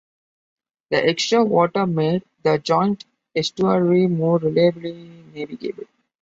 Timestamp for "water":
1.45-1.85